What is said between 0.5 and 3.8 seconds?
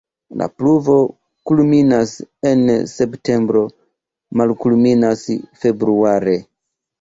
pluvo kulminas en septembro,